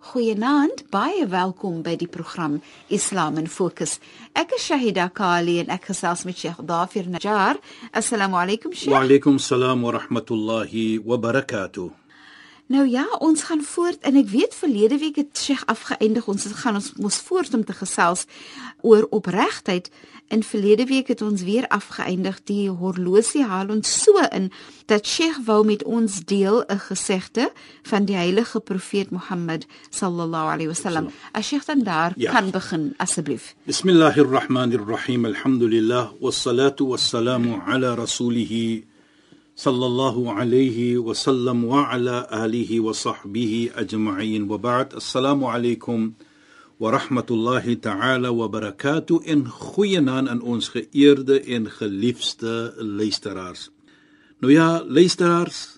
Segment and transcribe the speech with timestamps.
[0.00, 2.54] Goeienaand, baie welkom by die program
[2.88, 3.98] Islam in Fokus.
[4.32, 7.60] Ek is Shahida Kali en ek gesels met Sheikh Dafir Najjar.
[7.92, 8.94] Assalamu alaykum Sheikh.
[8.94, 11.90] Wa alaykum salaam wa rahmatullahi wa barakatuh.
[12.72, 16.32] Nou ja, ons gaan voort en ek weet verlede week het Sheikh afgeëindig.
[16.32, 18.24] Ons gaan ons mos voort om te gesels
[18.80, 19.92] oor opregtheid.
[20.30, 24.44] In verlede week het ons weer afgeëindig die horlosie haal ons so in
[24.86, 27.50] dat Sheikh wou met ons deel 'n gesegde
[27.82, 31.10] van die heilige profeet Mohammed sallallahu alaihi wasallam.
[31.32, 32.30] As Sheikh dan daar ja.
[32.30, 33.54] kan begin asseblief.
[33.66, 35.24] Bismillahirrahmanirrahim.
[35.24, 38.84] Alhamdulillah wassalatu wassalamu ala rasulih
[39.54, 44.94] sallallahu alayhi wa sallam wa ala alihi wa sahbihi ajma'in wa ba'd.
[44.94, 46.14] Assalamu alaykum
[46.80, 53.68] wa rahmatullahi ta'ala wa barakatuh in goeienaand aan ons geëerde en geliefde luisteraars.
[54.40, 55.76] Nou ja, luisteraars,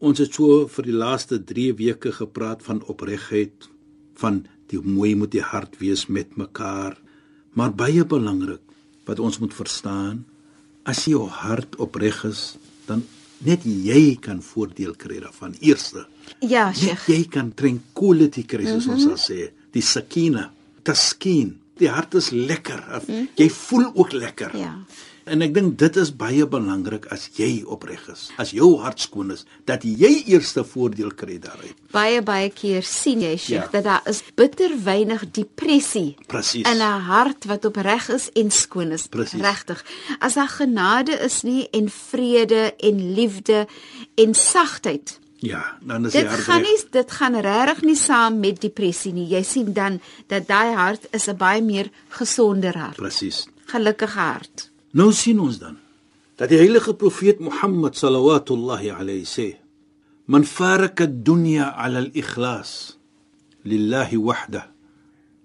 [0.00, 3.68] ons het so vir die laaste 3 weke gepraat van opregtheid,
[4.16, 6.96] van die mooi moet die hart wees met mekaar,
[7.52, 8.62] maar baie belangrik
[9.04, 10.22] wat ons moet verstaan,
[10.88, 12.54] as jou hart opreg is,
[12.88, 13.04] dan
[13.44, 15.52] net jy kan voordeel kry daarvan.
[15.60, 16.06] Eerste.
[16.40, 17.04] Ja, Sheikh.
[17.12, 19.12] Jy kan tranquility kry soos mm -hmm.
[19.12, 20.50] ons sal sê die sakina,
[20.86, 21.56] taskin.
[21.80, 22.84] Die hart is lekker.
[23.08, 23.28] Mm.
[23.34, 24.54] Jy voel ook lekker.
[24.56, 24.76] Ja.
[25.24, 29.32] En ek dink dit is baie belangrik as jy opreg is, as jou hart skoon
[29.32, 31.72] is, dat jy eerste voordeel kry daaruit.
[31.94, 33.72] Baie baie keer sien jy Sheikh ja.
[33.78, 36.68] dat daar is bitter weinig depressie Precies.
[36.68, 39.08] in 'n hart wat opreg is en skoon is.
[39.32, 39.84] Regtig.
[40.20, 43.66] As daar genade is nie en vrede en liefde
[44.14, 49.12] en sagtheid Ja, dan is dit gaan nie dit gaan regtig nie saam met depressie
[49.12, 49.26] nie.
[49.28, 50.00] Jy sien dan
[50.32, 52.96] dat daai hart is 'n baie meer gesonder hart.
[52.96, 53.46] Presies.
[53.66, 54.70] Gelukkige hart.
[54.92, 55.76] Nou sien ons dan
[56.36, 59.56] dat die heilige profeet Mohammed sallallahu alayhi sê:
[60.26, 62.98] "Man faraka ad-dunya 'ala al-ikhlas
[63.62, 64.70] lillahi wahda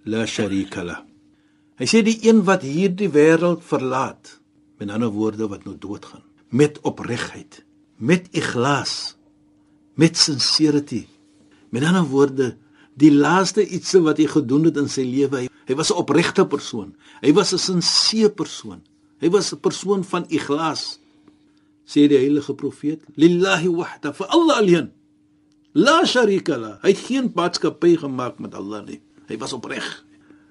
[0.03, 1.05] la sharika la."
[1.75, 4.39] Hy sê die een wat hierdie wêreld verlaat,
[4.77, 7.63] met ander woorde wat nou doodgaan, met opregtheid,
[7.95, 9.18] met ikhlas
[9.99, 11.03] met sincerity.
[11.69, 12.53] Met ander woorde,
[12.99, 16.45] die laaste iets wat hy gedoen het in sy lewe, hy, hy was 'n opregte
[16.47, 16.95] persoon.
[17.21, 18.81] Hy was 'n sinseer persoon.
[19.19, 20.99] Hy was 'n persoon van ikhlas.
[21.85, 24.91] Sê die heilige profeet, lillahi wahda, vir Allah alleen.
[25.73, 26.79] La sharika la.
[26.81, 29.01] Hy het geen maatskappy gemaak met Allah nie.
[29.27, 30.05] Hy was opreg.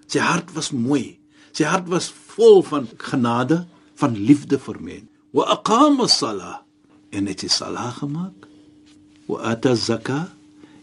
[0.06, 1.19] Sy hart was mooi.
[1.53, 5.08] Sy hart was vol van genade, van liefde vir men.
[5.32, 6.62] Wa aqama as-salah.
[7.10, 8.47] En het hy salah gemaak?
[9.28, 10.21] Wa ata zakka?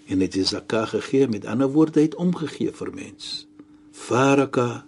[0.06, 1.28] En het die zakka gegee?
[1.28, 3.48] Met ander woorde het omgegee vir mens.
[3.92, 4.86] Faraka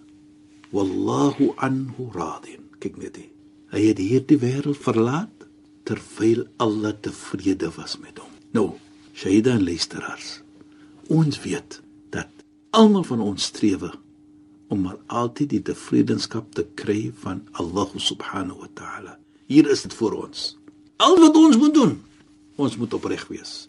[0.70, 3.28] wallahu anhu radin kyk net die
[3.72, 5.46] hy het hierdie wêreld verlaat
[5.88, 8.32] terwyl Allah tevrede was met hom.
[8.56, 8.68] Nou
[9.16, 10.38] shahida en luisteraars
[11.12, 11.80] ons weet
[12.12, 12.28] dat
[12.76, 13.90] almal van ons strewe
[14.68, 19.14] om maar altyd die tevredenskap te kry van Allah subhanahu wa ta'ala.
[19.48, 20.42] Hier is dit vir ons.
[21.00, 21.94] Al wat ons moet doen
[22.58, 23.68] Ons moet opreg wees.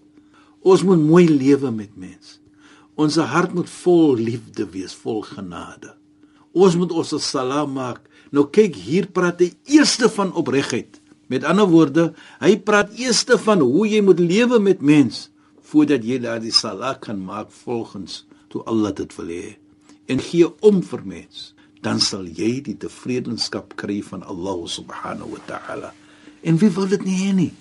[0.66, 2.40] Ons moet mooi lewe met mense.
[3.00, 5.94] Ons hart moet vol liefde wees, vol genade.
[6.52, 8.02] Ons moet ons salaam maak.
[8.34, 11.00] Nou kyk, hier praat hy eerste van opregheid.
[11.30, 12.10] Met ander woorde,
[12.42, 15.30] hy praat eerste van hoe jy moet lewe met mense
[15.70, 19.52] voordat jy daardie salaam kan maak volgens toe Allah dit wil hê.
[20.10, 21.54] En gee om vir mense,
[21.86, 25.92] dan sal jy die tevredenskap kry van Allah subhanahu wa ta'ala.
[26.42, 27.52] En wie wil dit nie hê nie?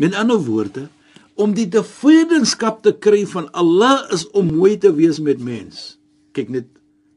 [0.00, 0.88] Met ander woorde,
[1.34, 5.96] om die tevredenskap te kry van Allah is om mooi te wees met mens.
[6.36, 6.68] Kyk net,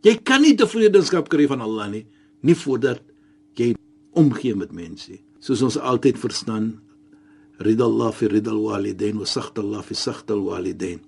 [0.06, 2.06] jy kan nie tevredenskap kry van Allah nie,
[2.45, 3.04] nie voordat
[3.60, 3.74] jy
[4.16, 5.18] omgee met mense.
[5.44, 6.75] Soos ons altyd verstaan,
[7.63, 11.00] ridallah fi ridal walidain wa sakhtallah fi sakhtal walidain.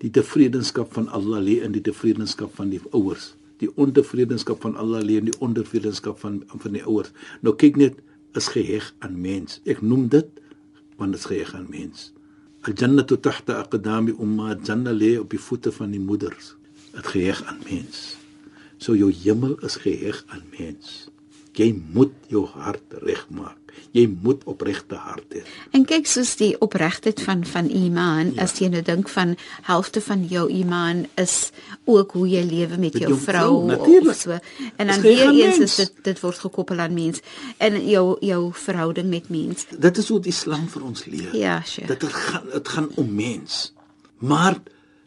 [0.00, 3.34] Die tevredenskap van Allah lê in die tevredenskap van die ouers.
[3.60, 7.12] Die ontevredenskap van Allah lê in die ontevredenskap van van die ouers.
[7.44, 7.98] Nou kyk net,
[8.38, 9.58] is geheg aan mens.
[9.68, 10.39] Ek noem dit
[11.00, 12.10] want dit gee gaan mens.
[12.68, 16.54] Al-jannatu tahta aqdami umma, janna lê op die voete van die moeders.
[16.92, 18.02] Dit geheg aan mens.
[18.76, 21.08] So jou hemel is geheg aan mens.
[21.60, 23.56] Jy moet jou hart regmaak.
[23.94, 25.42] Jy moet opregte hart hê.
[25.74, 28.44] En kyk soos die opregtheid van van iman, ja.
[28.46, 29.34] as jy nou dink van
[29.66, 31.50] helfte van jou iman is
[31.90, 34.38] ook hoe jy lewe met, met jou, jou vrou, vrou of so.
[34.76, 37.22] En dan weer eens is dit dit word gekoppel aan mens
[37.58, 39.66] en jou jou verhouding met mens.
[39.70, 41.34] Dit is hoe die Islam vir ons leer.
[41.36, 41.90] Ja, sure.
[41.90, 43.72] Dit gaan dit gaan om mens.
[44.18, 44.60] Maar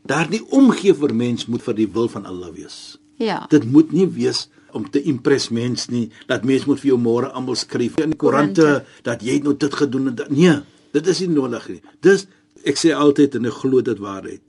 [0.04, 2.98] daardie omgee vir mens moet vir die wil van Allah wees.
[3.22, 3.46] Ja.
[3.50, 7.32] Dit moet nie wees om te impress mens nie dat mens moet vir jou môre
[7.32, 10.56] almal skryf in die koerante dat jy het nou dit gedoen en dat nee
[10.94, 11.82] dit is nie nodig nie.
[12.06, 12.28] Dis
[12.68, 14.42] ek sê altyd en ek glo dit waarheid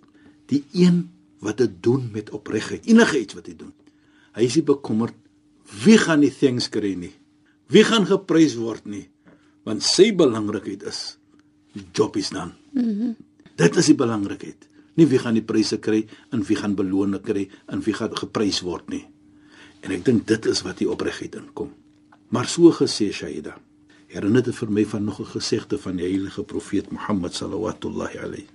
[0.52, 1.04] die een
[1.44, 3.72] wat dit doen met opregtheid enige iets wat hy doen
[4.36, 5.16] hy is nie bekommerd
[5.84, 7.12] wie gaan die things kry nie
[7.72, 9.06] wie gaan geprys word nie
[9.64, 11.16] want sy belangrikheid is
[11.74, 12.52] die job is dan.
[12.72, 13.16] Mm -hmm.
[13.56, 17.48] dit is die belangrikheid nie wie gaan die pryse kry en wie gaan beloning kry
[17.66, 19.04] en wie gaan geprys word nie
[19.84, 21.70] En ek dink dit is wat die opregtheid inkom.
[22.32, 23.58] Maar so gesê Shaida,
[24.08, 28.46] herinner dit vir my van nog 'n gesegde van die heilige profeet Mohammed sallallahu alayhi.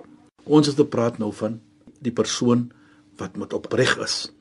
[0.43, 1.59] Ons het gepraat nou van
[2.01, 2.71] die persoon
[3.17, 4.31] wat moet opreg is.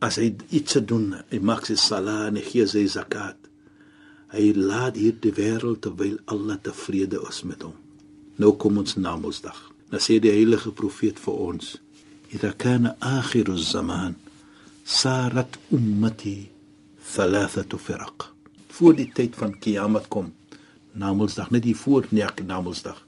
[0.00, 3.36] As hy iets doen, hy maak sy salat en hy gee sy zakat.
[4.32, 7.74] Hy laat hier die wêreld terwyl Allah tevrede is met hom.
[8.36, 9.70] Nou kom ons na Mondsdag.
[9.90, 11.78] Dan sê die heilige profeet vir ons:
[12.32, 14.16] "Idha kana akhiru zaman"
[14.84, 16.50] sarat ummati
[17.14, 18.30] thalathatu firaq
[18.76, 20.32] voor die tyd van kiamat kom
[20.92, 23.06] namelsdag net die voor nie namelsdag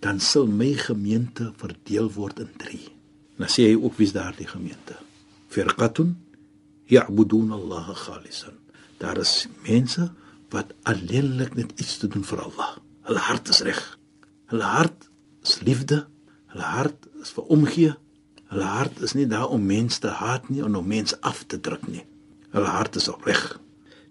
[0.00, 2.96] dan sal my gemeente verdeel word in 3
[3.36, 4.96] dan sê hy ook wie's daardie gemeente.
[5.52, 6.14] Firqatun
[6.88, 8.56] ya'budun Allah khalisan.
[9.00, 10.08] Daar is mense
[10.52, 12.76] wat alleenlik net iets te doen vir Allah.
[13.08, 13.80] Hulle hart is reg.
[14.52, 15.08] Hulle hart
[15.44, 16.06] is liefde.
[16.52, 17.92] Hulle hart is vir omgee
[18.52, 21.60] Hulle hart is nie daar om mense te haat nie en om mense af te
[21.60, 22.04] druk nie.
[22.54, 23.60] Hulle hart is opreg.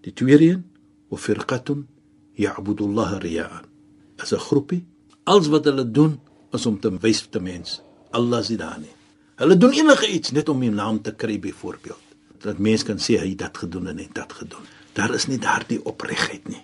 [0.02, 0.66] Die tweede een,
[1.10, 1.88] wa firqatun
[2.36, 3.62] ya'budu Allah riya'a.
[4.20, 4.86] As 'n groepie,
[5.24, 6.20] alles wat hulle doen
[6.52, 7.82] is om te wys te mense
[8.16, 8.94] Allah is daar nie.
[9.36, 12.04] Hulle doen enige iets net om 'n naam te kry byvoorbeeld.
[12.40, 14.66] Dat mense kan sê hy dit gedoen en hy dit gedoen.
[14.94, 16.64] Daar is nie daardie opregtheid nie.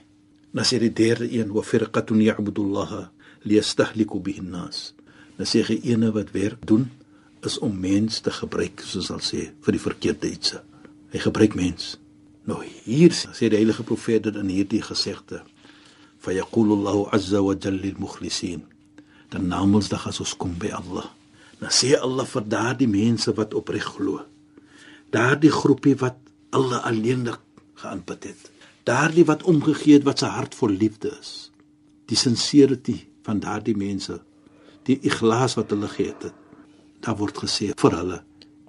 [0.51, 3.09] Dan sê die derde een, wa firqatun ya'budu Allah
[3.41, 4.93] liyastahliku bihi an-nas.
[5.37, 6.91] Dan sê hy ene wat werk doen
[7.45, 10.55] is om mens te gebruik soos al sê vir die verkeerde iets.
[11.11, 11.95] Hy gebruik mens.
[12.47, 15.41] Nou hier sê die heilige profeet dit in hierdie gesegde.
[16.21, 18.63] Fa yaqulu Allahu azza wa jalla lil mukhlisin.
[19.31, 21.07] Dan namens dag as ons kom by Allah.
[21.59, 24.21] Dan sê Allah vir daardie mense wat opreg glo.
[25.13, 26.17] Daardie groepie wat
[26.51, 27.39] Allah alleenlik
[27.81, 28.51] geaanbid het.
[28.87, 31.51] Daardie wat omgegee het wat sy hart vol liefde is.
[32.09, 34.19] Die sincerity van daardie mense.
[34.89, 36.40] Die ikhlas wat hulle gehad het
[37.01, 38.19] daar word gesê vir hulle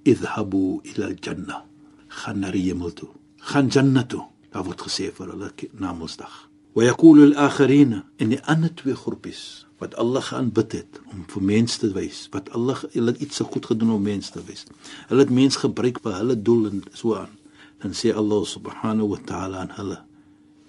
[0.04, 1.64] idhabu ila al-janna
[2.08, 3.10] gaan na die hemel toe.
[3.50, 4.20] Gaan jannatu
[4.52, 9.66] daar word gesê vir hulle na Mondsdag wa yaqulu al-akharin in die ander twee groepies
[9.82, 13.66] wat Allah geaanbid het om vir mense te wys wat Allah hulle iets so goed
[13.68, 14.64] gedoen om mense te wys.
[15.10, 17.34] Hulle het mense gebruik vir hulle doel en so aan.
[17.82, 19.98] Dan sê Allah subhanahu wa ta'ala aan hulle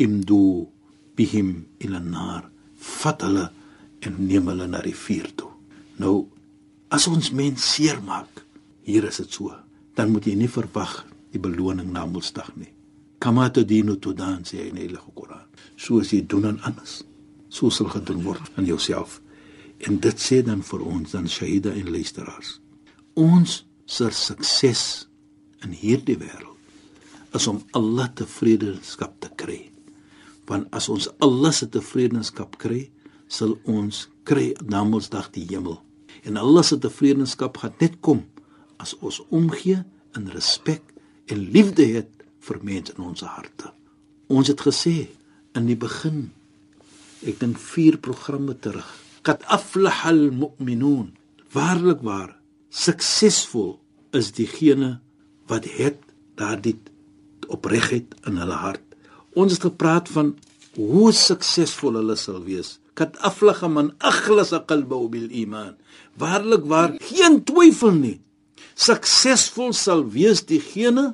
[0.01, 0.67] imdu
[1.15, 1.53] bihim
[1.85, 3.47] ila an-nar fat hulle
[4.03, 5.51] en neem hulle na die vuur toe.
[6.01, 6.25] Nou
[6.93, 8.43] As ons mens seermaak,
[8.85, 9.49] hier is dit so,
[9.97, 10.99] dan moet jy nie verwag
[11.33, 12.69] die beloning na Mondsdag nie.
[13.23, 15.47] Kama to dinu to dan sê in die Heilige Koran.
[15.73, 16.99] So as jy doen aan anders,
[17.49, 19.15] so sal gedoen word aan jouself.
[19.81, 22.59] En dit sê dan vir ons dan shahida en luisteraars.
[23.17, 24.83] Ons se sukses
[25.65, 26.51] in hierdie wêreld
[27.33, 29.63] is om Allah tevredenskap te kry.
[30.45, 32.83] Want as ons Allah se tevredenskap kry,
[33.25, 35.79] sal ons kry na Mondsdag die hemel
[36.23, 38.23] en Allah se tevredenskap gaan net kom
[38.81, 39.81] as ons omgee
[40.17, 40.83] in respek
[41.31, 43.71] en liefde het vir mense in ons harte.
[44.27, 45.07] Ons het gesê
[45.55, 46.31] in die begin
[47.23, 48.87] ek dink vier programme terug,
[49.23, 51.13] qad aflahal mu'minun.
[51.53, 52.33] Waarlik waar,
[52.73, 53.77] suksesvol
[54.17, 54.97] is diegene
[55.47, 56.01] wat het
[56.39, 56.75] daardie
[57.53, 58.83] opregtheid in hulle hart.
[59.37, 60.33] Ons het gepraat van
[60.75, 65.73] hoe suksesvol hulle sal wees kat aflaga man akhlasa qalbahu bil iman.
[66.17, 68.17] Waarlik waar geen twyfel nie.
[68.77, 71.13] Suksesvol sal wees diegene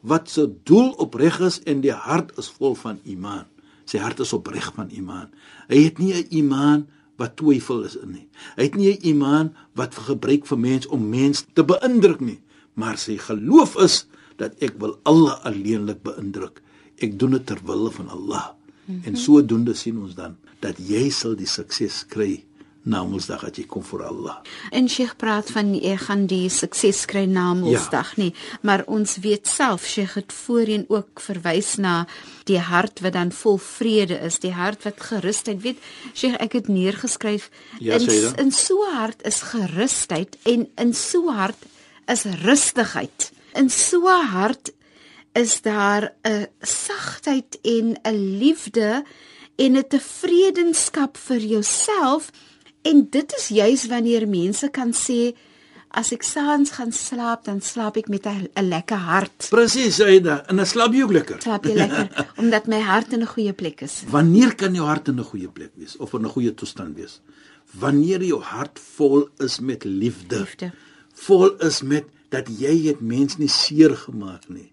[0.00, 3.46] wat se doel opreg is en die hart is vol van iman.
[3.88, 5.28] Sy hart is opreg van iman.
[5.72, 6.86] Hy het nie 'n iman
[7.16, 8.28] wat twyfel is in nie.
[8.56, 12.40] Hy het nie 'n iman wat gebruik vir mens om mens te beïndruk nie.
[12.74, 16.62] Maar sy geloof is dat ek wil Allah alleenlik beïndruk.
[17.00, 18.57] Ek doen dit ter wille van Allah
[18.88, 19.04] mm -hmm.
[19.04, 22.44] en sodoende sien ons dan dat jy sal die sukses kry
[22.88, 24.38] na Mondsdag as jy kom vir Allah.
[24.72, 28.22] En Sheikh praat van jy gaan die sukses kry na Mondsdag Ja.
[28.22, 32.06] nie, maar ons weet self Sheikh het voorheen ook verwys na
[32.44, 35.62] die hart wat dan vol vrede is, die hart wat gerusheid.
[35.62, 35.78] Weet
[36.14, 41.66] Sheikh, ek het neergeskryf Ja, in in so hart is gerusheid en in so hart
[42.06, 43.32] is rustigheid.
[43.54, 44.72] In so hart
[45.32, 49.04] is daar 'n sagtheid en 'n liefde
[49.56, 52.30] en 'n tevredenskap vir jouself
[52.82, 55.34] en dit is juis wanneer mense kan sê
[55.88, 59.48] as ek saans gaan slaap dan slaap ek met 'n lekker hart.
[59.50, 61.40] Presies, Aida, en dan slaap jy ook lekker.
[61.42, 62.08] Slaap jy lekker
[62.40, 64.04] omdat my hart in 'n goeie plek is.
[64.08, 67.20] Wanneer kan jou hart in 'n goeie plek wees of in 'n goeie toestand wees?
[67.72, 70.38] Wanneer jou hart vol is met liefde.
[70.38, 70.72] Liefde.
[71.14, 74.70] Vol is met dat jy het mens nie seer gemaak nie.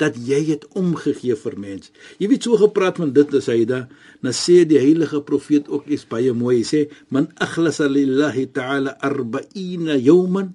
[0.00, 1.90] Dat jy het omgegee vir mens.
[2.20, 3.86] Jy weet so gepraat van dit is hy da.
[4.20, 6.60] Nou sê die heilige profeet ook iets baie mooi.
[6.68, 10.52] Sê man akhlasa lillahi ta'ala 40 yawman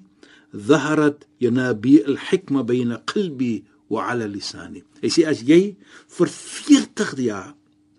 [0.52, 4.84] dhaharat yanabi al-hikma bayna qalbi wa 'ala lisani.
[5.02, 5.76] Hy sê as jy
[6.16, 7.56] vir 40 jaar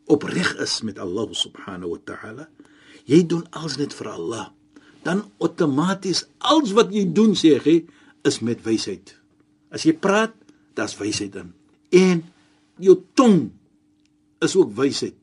[0.07, 2.45] opreg is met Allah subhanahu wa ta'ala,
[3.09, 4.53] jy doen alles net vir Allah,
[5.03, 7.83] dan outomaties alles wat jy doen sê hy
[8.29, 9.17] is met wysheid.
[9.73, 10.37] As jy praat,
[10.79, 11.53] daar's wysheid in.
[11.93, 12.23] En
[12.83, 13.51] jou tong
[14.43, 15.19] is ook wysheid.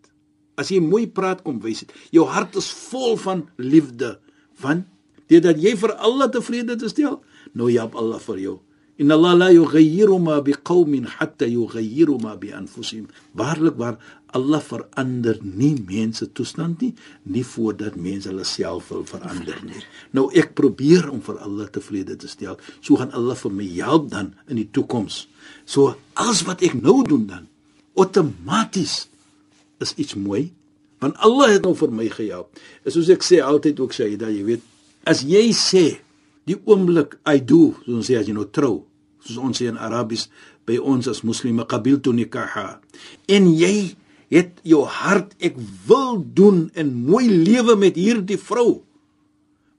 [0.59, 1.91] As jy mooi praat kom wysheid.
[2.15, 4.17] Jou hart is vol van liefde,
[4.61, 4.87] want
[5.29, 7.19] deurdat jy vir Allah tevrede te stel,
[7.53, 8.57] nou help Allah vir jou.
[8.99, 13.07] Inna Allah la yughayyiru ma biqaumin hatta yughayyiru ma bi anfusihim.
[13.33, 13.95] Waarlik waar
[14.35, 16.91] Allah verander nie mense toestand nie,
[17.25, 19.79] nie voordat mense hulle self wil verander nie.
[20.13, 22.59] Nou ek probeer om vir Allah tevrede te stel.
[22.83, 25.23] So gaan Allah vir my help dan in die toekoms.
[25.65, 27.47] So alles wat ek nou doen dan
[27.95, 29.07] outomaties
[29.79, 30.51] is iets mooi
[30.99, 32.51] want Allah het nou vir my gehelp.
[32.83, 34.63] Is soos ek sê altyd ook sê dat jy weet
[35.07, 35.85] as jy sê
[36.43, 38.88] die oomblik I do, soos ons sê as jy nou trou,
[39.29, 40.27] soos ons sê in Arabies
[40.67, 42.79] by ons as moslime qabiltu nikaha.
[43.29, 43.93] En jy
[44.33, 45.57] het jou hart ek
[45.89, 48.81] wil doen en mooi lewe met hierdie vrou.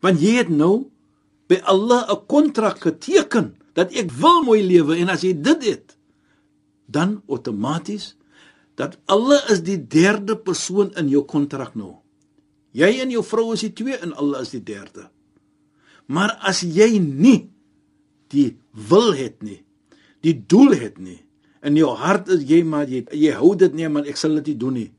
[0.03, 0.89] Want jy het nou
[1.51, 5.97] by Allah 'n kontrak geteken dat ek wil mooi lewe en as jy dit het
[6.87, 8.17] dan outomaties
[8.75, 12.01] dat Allah is die derde persoon in jou kontrak nou.
[12.73, 15.11] Jy en jou vrou is die twee en Allah is die derde.
[16.07, 17.51] Maar as jy nie
[18.31, 18.55] die
[18.89, 19.61] wil het nie,
[20.25, 21.19] die doel het nie,
[21.67, 24.53] in jou hart is jy maar jy jy hou dit nie man ek sal dit
[24.53, 24.91] nie doen nie.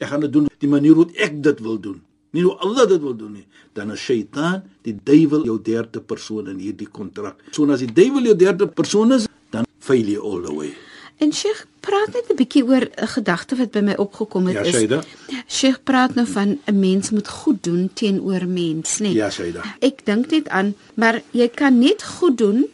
[0.00, 2.00] Ek gaan dit doen die manier hoe ek dit wil doen.
[2.34, 3.46] Nie hoe Allah dit wil doen nie.
[3.76, 7.42] Dan is Shaitaan, die duiwel jou derde persoon in hierdie kontrak.
[7.54, 10.72] So as die duiwel jou derde persoon is, dan fail you all the way.
[11.20, 14.62] En Sheikh praat net 'n bietjie oor 'n gedagte wat by my opgekom het Ja,
[14.62, 14.74] is.
[14.74, 15.02] Shaida.
[15.48, 19.12] Sheikh praat nou van 'n mens moet goed doen teenoor mens, nee.
[19.12, 19.62] Ja, Shaida.
[19.80, 22.66] Ek dink net aan, maar jy kan net goed doen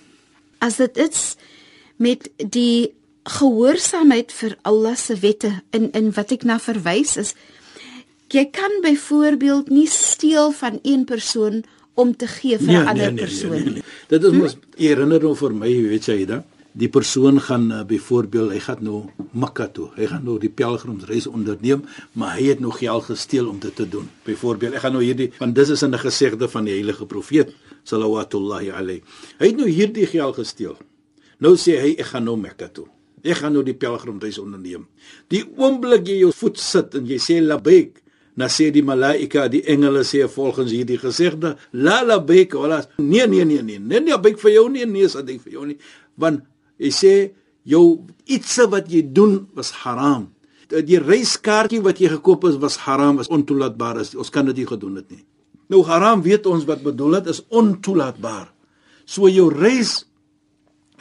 [0.58, 1.36] as dit is
[1.96, 2.92] met die
[3.24, 7.34] gehoorsaamheid vir Allah se wette in in wat ek na verwys is.
[8.28, 13.82] Jy kan byvoorbeeld nie steel van een persoon om te gee vir 'n ander persoon.
[14.08, 16.42] Dit is mos jy herinner nou vir my, weet jy dit?
[16.76, 18.98] Die persoon gaan uh, byvoorbeeld, hy gaan nou
[19.32, 19.86] Mekka toe.
[19.96, 23.86] Hy gaan nou die pelgrimsreis onderneem, maar hy het nog geld gesteel om dit te
[23.88, 24.10] doen.
[24.26, 27.54] Byvoorbeeld, ek gaan nou hierdie want dis is in 'n gesegde van die heilige profeet
[27.84, 29.02] sallallahu alayhi.
[29.38, 30.76] Hy het nou hierdie geld gesteel.
[31.38, 32.86] Nou sê hy ek gaan nou Mekka toe.
[33.22, 34.86] Ek gaan nou die pelgrimsreis onderneem.
[35.28, 38.02] Die oomblik jy jou voet sit en jy sê labbaik,
[38.36, 43.44] dan sê die malaika, die engele sê volgens hierdie gesegde, la labbaik wala nee nee
[43.44, 43.78] nee nee.
[43.78, 45.78] Nee nee labbaik vir jou nie, nee sadik vir jou nie.
[46.16, 46.44] Want
[46.78, 47.14] hy sê
[47.66, 50.32] jou iets wat jy doen was haram.
[50.68, 54.00] Die reiskaartjie wat jy gekoop het was haram, was ontoelaatbaar.
[54.00, 54.14] Is.
[54.14, 55.24] Ons kan dit nie gedoen het nie.
[55.68, 58.52] Nou haram weet ons wat bedoel dit is ontoelaatbaar.
[59.06, 60.04] So jou reis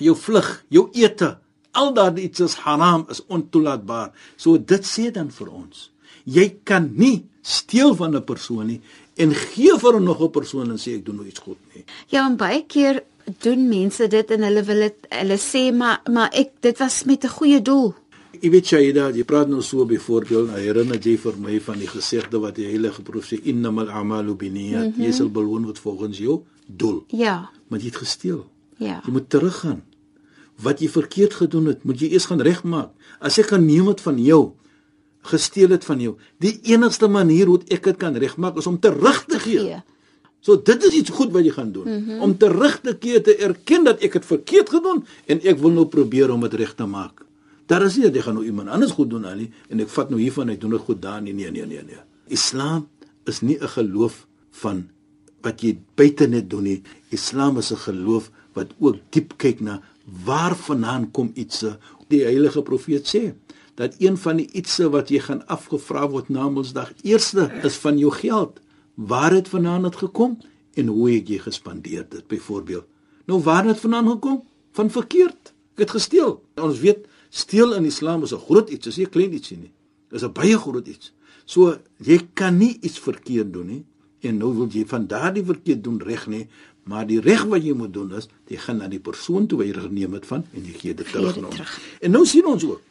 [0.01, 1.35] jou vlug, jou ete,
[1.75, 4.11] al daardie iets is haram, is ontoelaatbaar.
[4.37, 5.89] So dit sê dan vir ons,
[6.25, 8.81] jy kan nie steel van 'n persoon nie
[9.17, 11.85] en gee vir 'n nog 'n persoon en sê ek doen nou iets goed nie.
[12.07, 13.03] Ja, en baie keer
[13.41, 17.23] doen mense dit en hulle wil dit hulle sê maar maar ek dit was met
[17.23, 17.93] 'n goeie doel.
[18.41, 21.87] Jy weet Shaida, jy praat nou so byvoorbeeld, nou herinner jy vir my van die
[21.87, 24.85] gesegde wat die heilige profeet sê innamal a'malu binniyat.
[24.85, 25.03] Mm -hmm.
[25.03, 27.03] Jy sal beloon word volgens jou doel.
[27.07, 27.49] Ja.
[27.67, 28.45] Maar jy het gesteel.
[28.77, 29.01] Ja.
[29.05, 29.83] Jy moet teruggaan.
[30.55, 32.91] Wat jy verkeerd gedoen het, moet jy eers gaan regmaak.
[33.19, 34.53] As ek gaan neem dit van jou,
[35.21, 39.25] gesteel het van jou, die enigste manier hoe ek dit kan regmaak is om terug
[39.25, 39.63] te gee.
[39.65, 39.83] Ja.
[40.45, 41.87] So dit is iets goed wat jy gaan doen.
[41.89, 42.21] Mm -hmm.
[42.21, 45.85] Om terug te keer te erken dat ek het verkeerd gedoen en ek wil nou
[45.85, 47.25] probeer om dit reg te maak.
[47.65, 50.09] Daar is nie dat jy gaan nou iemand anders goed doen nie en ek vat
[50.09, 51.33] nou hiervan ek doen dit goed daar nie.
[51.33, 51.97] Nee nee nee nee.
[52.27, 52.87] Islam
[53.25, 54.89] is nie 'n geloof van
[55.41, 56.81] wat jy buite net doen nie.
[57.09, 59.81] Islam is 'n geloof wat ook diep kyk na
[60.25, 61.65] waar vandaan kom iets.
[62.07, 63.33] Die heilige profeet sê
[63.75, 67.97] dat een van die ietsse wat jy gaan afgevra word na Mondsdag eerste is van
[67.97, 68.59] jou geld.
[68.95, 70.37] Waar het vandaan dit gekom
[70.73, 72.85] en hoe het jy gespandeer dit byvoorbeeld?
[73.25, 74.43] Nou waar het vandaan gekom?
[74.71, 75.53] Van verkeerd.
[75.75, 76.37] Ek het gesteel.
[76.61, 79.71] Ons weet steel in Islam is 'n groot iets, is nie 'n klein ietsie nie.
[80.09, 81.13] Dis 'n baie groot iets.
[81.45, 83.83] So jy kan nie iets verkeerd doen nie
[84.19, 86.47] en nou wil jy van daardie verkeerd doen reg nie,
[86.83, 89.67] maar die reg wat jy moet doen is jy gaan na die persoon toe waar
[89.67, 91.53] jy geneem het van en jy gee dit terug aan hom.
[92.01, 92.81] En nou sien ons ook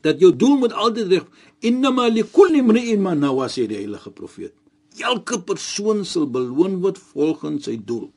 [0.00, 1.24] dat jou doel moet altyd reg
[1.60, 4.52] innama likulli imri'in ma nawa sê die heilige profeet.
[5.00, 8.10] Elke persoon sal beloon word volgens sy doel.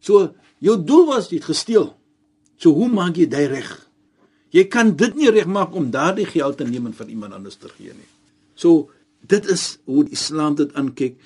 [0.00, 1.92] So jou doel was jy gesteel.
[2.56, 3.70] So hoe maak jy dit reg?
[4.54, 7.68] Jy kan dit nie regmaak om daardie geld te neem en vir iemand anders te
[7.68, 8.10] gee nie.
[8.56, 8.88] So
[9.26, 11.18] dit is hoe Islam dit aankyk.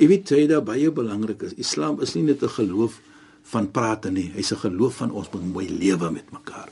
[0.00, 1.56] Jy weet jy daar baie belangrik is.
[1.60, 3.00] Islam is nie net 'n geloof
[3.42, 4.32] van praat nie.
[4.34, 6.70] Hy's 'n geloof van ons moet mooi lewe met mekaar.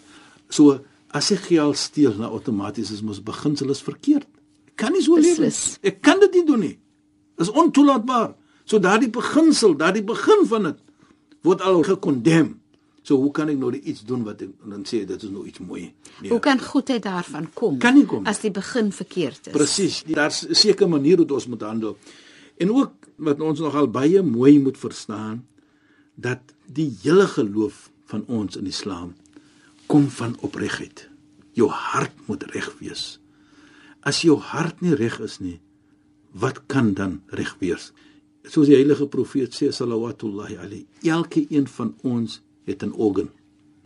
[0.49, 0.81] So
[1.11, 4.27] as ek geld steel, nou outomaties is mos beginsel is verkeerd.
[4.67, 5.79] Ek kan nie so lewe nie.
[5.83, 6.79] Ek kan dit nie doen nie.
[7.41, 8.35] Dit is ontoelaatbaar.
[8.69, 10.81] So daardie beginsel, daardie begin van dit
[11.47, 12.59] word al gekondem.
[13.01, 15.63] So hoe kan ek nou iets doen wat ek dan sê dit is nou iets
[15.65, 15.87] mooi?
[16.21, 16.29] Nee.
[16.29, 17.79] Hoe kan goedheid daarvan kom?
[17.81, 19.55] Kan nie kom as die begin verkeerd is.
[19.57, 20.03] Presies.
[20.05, 21.97] Daar's 'n sekere manier hoe ons moet handel.
[22.61, 25.47] En ook wat ons nogal baie mooi moet verstaan
[26.15, 29.15] dat die hele geloof van ons in Islam
[29.87, 31.09] kom van opregtheid.
[31.53, 33.19] Jou hart moet reg wees.
[34.01, 35.61] As jou hart nie reg is nie,
[36.33, 37.93] wat kan dan reg wees?
[38.43, 43.31] Soos die heilige profeet sê sallallahu alayhi, elke een van ons het 'n organ.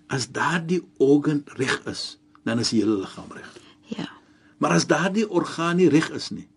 [0.06, 3.56] As daardie organ reg is, dan is die hele liggaam reg.
[3.82, 4.08] Ja.
[4.58, 6.48] Maar as daardie orgaan nie reg is nie,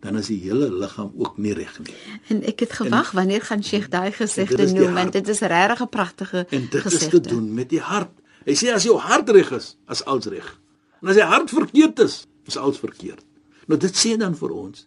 [0.00, 1.94] dan is die hele liggaam ook nie reg nie.
[2.28, 5.88] En ek het gewag wanneer gaan Sheikh daai gesegde noem want dit is regtig 'n
[5.88, 6.56] pragtige gesegde.
[6.56, 7.04] En dit gesegde.
[7.04, 8.10] is te doen met die hart.
[8.44, 10.60] Hy sê as jou hart reg is, as alles reg.
[11.02, 13.24] En as jy hart verkeerd is, is alles verkeerd.
[13.66, 14.86] Nou dit sê dan vir ons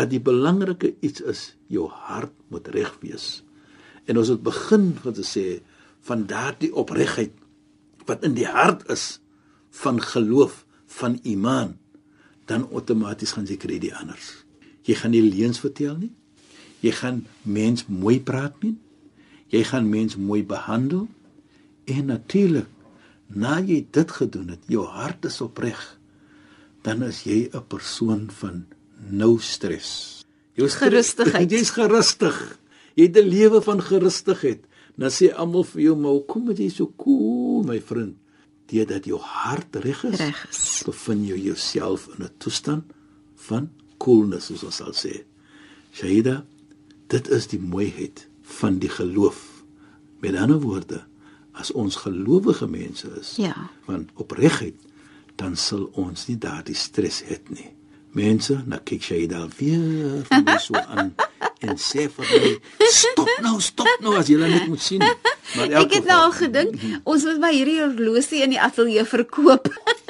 [0.00, 3.42] dat die belangrike iets is jou hart moet reg wees.
[4.08, 5.44] En ons het begin van te sê
[6.08, 7.36] van daardie opregtheid
[8.08, 9.20] wat in die hart is
[9.82, 11.76] van geloof, van iman,
[12.48, 14.40] dan outomaties gaan jy kry die anders.
[14.88, 16.10] Jy gaan nie leuns vertel nie.
[16.80, 18.74] Jy gaan mens mooi praat nie.
[19.52, 21.06] Jy gaan mens mooi behandel.
[21.84, 22.66] En natuurlik
[23.30, 25.78] na jy dit gedoen het, jou hart is opreg,
[26.82, 28.64] dan is jy 'n persoon van
[29.08, 30.24] nou stres.
[30.58, 31.50] Jy is gerustigheid.
[31.54, 32.36] Jy's gerustig.
[32.94, 34.66] Jy het 'n lewe van gerustigheid.
[34.96, 38.16] Dan sê almal vir jou, "Maar hoekom het jy so cool, my vriend?"
[38.66, 40.18] Dit dat jou hart reg is.
[40.18, 40.82] Reg is.
[40.86, 42.84] Bevind jy jouself in 'n toestand
[43.34, 45.24] van koelnis, soos ons sal sê.
[45.92, 46.44] Shaida,
[47.08, 49.64] dit is die mooiheid van die geloof.
[50.20, 51.02] Met ander woorde,
[51.52, 53.70] as ons gelowige mense is, ja.
[53.84, 54.76] van opregtheid,
[55.36, 57.70] dan sal ons nie daardie stres hê nie.
[58.16, 61.12] Mense, nou kyk jy daar weer van my so aan
[61.60, 62.50] en sê vir my,
[62.90, 65.04] stop nou, stop nou as jy net moet sien.
[65.56, 69.68] Maar ek het nou al gedink, ons moet maar hierdie horlosie in die ateljee verkoop.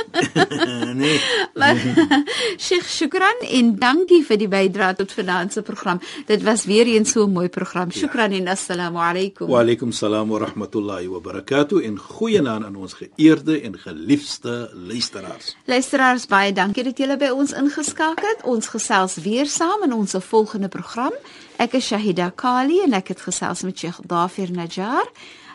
[1.03, 1.21] nee.
[1.55, 1.77] Maar
[2.67, 6.01] Sheikh Shukran en dankie vir die bydrae tot vanaand se program.
[6.27, 7.91] Dit was weer eens so 'n mooi program.
[7.91, 8.39] Shukran ja.
[8.39, 9.49] en assalamu alaykum.
[9.49, 15.57] Wa alaykum salaam wa rahmatullahi wa barakatuh en goeienaand aan ons geëerde en geliefde luisteraars.
[15.65, 18.45] Luisteraars, baie dankie dat julle by ons ingeskakel het.
[18.45, 21.13] Ons gesels weer saam in ons volgende program.
[21.57, 25.11] Ek is Shahida Kali en ek het gesels met Sheikh Dafir Najjar.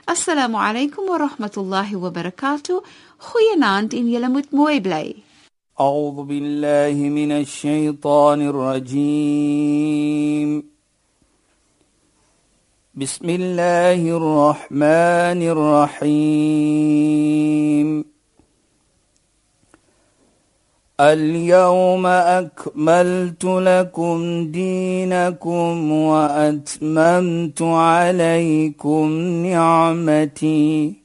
[0.06, 2.84] Assalamu alaykum wa rahmatullahi wa barakatuh.
[3.18, 5.16] Goeienaand en julle moet mooi bly.
[5.80, 9.96] أعوذ بالله من الشيطان الرجيم
[12.96, 15.42] بسم الله الرحمن
[16.08, 16.86] الرحيم
[21.00, 29.10] اليوم اكملت لكم دينكم واتممت عليكم
[29.46, 31.05] نعمتي